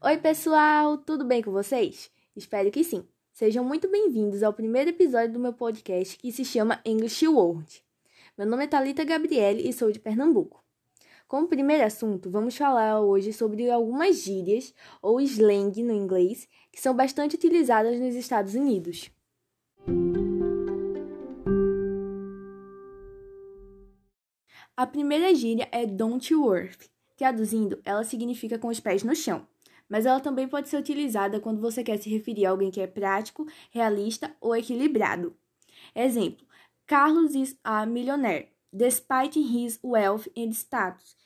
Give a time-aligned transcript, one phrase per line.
[0.00, 2.08] Oi, pessoal, tudo bem com vocês?
[2.36, 3.04] Espero que sim.
[3.32, 7.82] Sejam muito bem-vindos ao primeiro episódio do meu podcast que se chama English World.
[8.38, 10.62] Meu nome é Talita Gabriele e sou de Pernambuco.
[11.26, 14.72] Como primeiro assunto, vamos falar hoje sobre algumas gírias
[15.02, 19.10] ou slang no inglês que são bastante utilizadas nos Estados Unidos.
[24.76, 26.88] A primeira gíria é don't work.
[27.16, 29.44] Traduzindo, ela significa com os pés no chão
[29.88, 32.86] mas ela também pode ser utilizada quando você quer se referir a alguém que é
[32.86, 35.36] prático, realista ou equilibrado.
[35.94, 36.46] Exemplo:
[36.86, 41.16] Carlos is a millionaire, despite his wealth and status.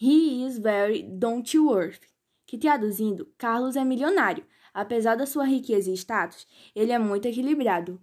[0.00, 2.00] He is very don't worth.
[2.46, 4.44] Que traduzindo, Carlos é milionário.
[4.72, 8.00] Apesar da sua riqueza e status, ele é muito equilibrado.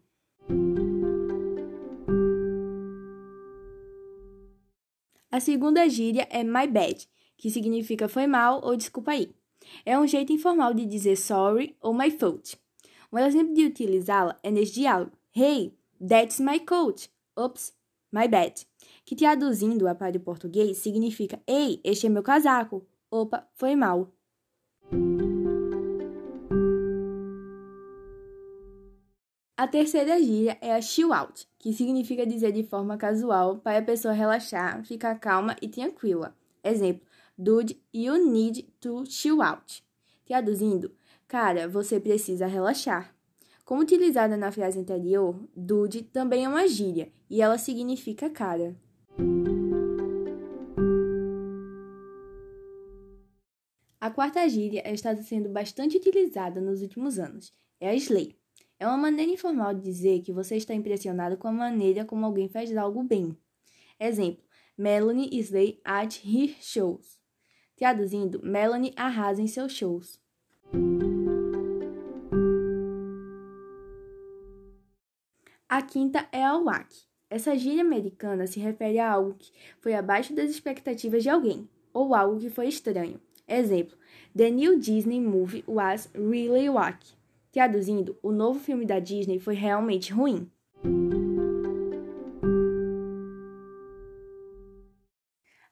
[5.32, 9.34] A segunda gíria é my bad, que significa foi mal ou desculpa aí.
[9.86, 12.58] É um jeito informal de dizer sorry ou my fault.
[13.12, 15.12] Um exemplo de utilizá-la é neste diálogo.
[15.36, 15.74] Hey,
[16.06, 17.10] that's my coat.
[17.38, 17.74] Oops,
[18.12, 18.66] my bad.
[19.06, 22.86] Que traduzindo para o português significa Ei, este é meu casaco.
[23.12, 24.12] Opa, foi mal.
[29.58, 33.82] A terceira gíria é a chill out, que significa dizer de forma casual para a
[33.82, 36.36] pessoa relaxar, ficar calma e tranquila.
[36.62, 39.84] Exemplo: Dude, you need to chill out.
[40.26, 40.96] Traduzindo,
[41.28, 43.14] cara, você precisa relaxar.
[43.66, 48.80] Como utilizada na frase anterior, dude também é uma gíria e ela significa cara.
[54.00, 57.52] A quarta gíria está sendo bastante utilizada nos últimos anos.
[57.82, 58.38] É a slay.
[58.80, 62.48] É uma maneira informal de dizer que você está impressionado com a maneira como alguém
[62.48, 63.38] faz algo bem.
[64.00, 64.42] Exemplo:
[64.78, 67.25] Melanie slay at her shows.
[67.76, 70.20] Traduzindo, Melanie arrasa em seus shows.
[75.68, 76.88] A quinta é a WAC.
[77.30, 82.16] Essa gíria americana se refere a algo que foi abaixo das expectativas de alguém, ou
[82.16, 83.20] algo que foi estranho.
[83.48, 83.98] Exemplo:
[84.36, 87.06] The new Disney movie was really wack.
[87.52, 90.50] Traduzindo, o novo filme da Disney foi realmente ruim.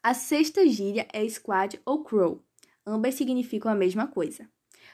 [0.05, 2.43] A sexta gíria é squad ou crow.
[2.85, 4.49] Ambas significam a mesma coisa.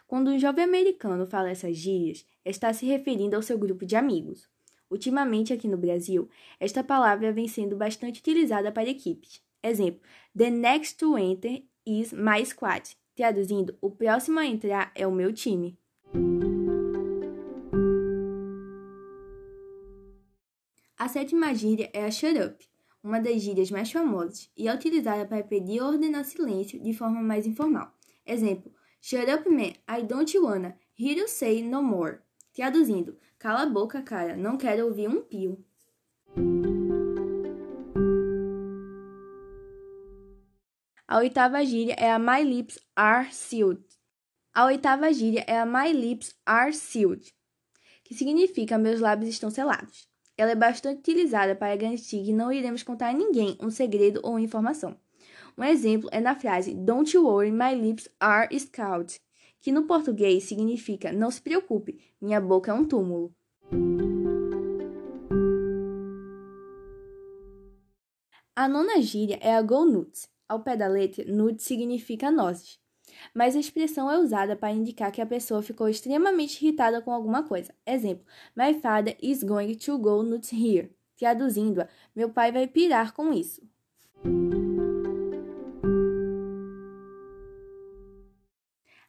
[0.05, 4.47] Quando um jovem americano fala essas gírias, está se referindo ao seu grupo de amigos.
[4.87, 9.41] Ultimamente, aqui no Brasil, esta palavra vem sendo bastante utilizada para equipes.
[9.63, 9.99] Exemplo:
[10.37, 12.95] The next to enter is my squad.
[13.15, 15.75] Traduzindo, o próximo a entrar é o meu time.
[20.95, 22.68] A sétima gíria é a shut up
[23.03, 27.21] uma das gírias mais famosas, e é utilizada para pedir ou ordenar silêncio de forma
[27.21, 27.93] mais informal.
[28.25, 28.71] Exemplo:
[29.01, 32.19] Shut up, man, I don't wanna hear you say no more.
[32.53, 35.63] Traduzindo: Cala a boca, cara, não quero ouvir um pio.
[41.07, 43.83] A oitava gíria é a My Lips Are Sealed.
[44.53, 47.33] A oitava gíria é a My Lips Are Sealed,
[48.03, 50.08] que significa meus lábios estão selados.
[50.39, 54.39] Ela é bastante utilizada para garantir que não iremos contar a ninguém um segredo ou
[54.39, 54.95] informação.
[55.57, 59.19] Um exemplo é na frase Don't worry, my lips are scald,
[59.59, 63.35] que no português significa Não se preocupe, minha boca é um túmulo.
[68.55, 70.29] A nona gíria é a go nuts.
[70.47, 72.79] Ao pé da letra, nuts significa nozes
[73.33, 77.43] mas a expressão é usada para indicar que a pessoa ficou extremamente irritada com alguma
[77.43, 77.73] coisa.
[77.85, 78.25] Exemplo:
[78.55, 80.91] My father is going to go nuts here.
[81.17, 83.61] Traduzindo-a, meu pai vai pirar com isso.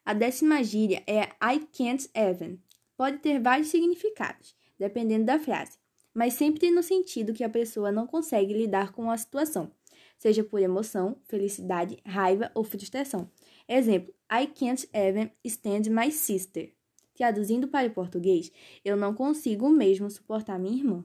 [0.05, 2.59] A décima gíria é I can't even.
[2.97, 5.79] Pode ter vários significados, dependendo da frase,
[6.13, 9.71] mas sempre no sentido que a pessoa não consegue lidar com a situação,
[10.21, 13.31] seja por emoção, felicidade, raiva ou frustração.
[13.67, 16.71] Exemplo: I can't even stand my sister.
[17.15, 18.53] Traduzindo para o português,
[18.85, 21.05] eu não consigo mesmo suportar minha irmã.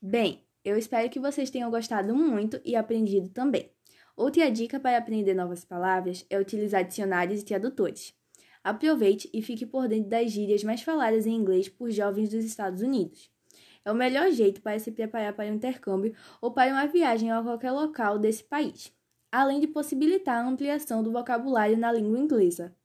[0.00, 3.70] Bem, eu espero que vocês tenham gostado muito e aprendido também.
[4.14, 8.14] Outra dica para aprender novas palavras é utilizar dicionários e tradutores.
[8.62, 12.82] Aproveite e fique por dentro das gírias mais faladas em inglês por jovens dos Estados
[12.82, 13.30] Unidos.
[13.86, 17.42] É o melhor jeito para se preparar para um intercâmbio ou para uma viagem a
[17.42, 18.94] qualquer local desse país,
[19.32, 22.75] além de possibilitar a ampliação do vocabulário na língua inglesa.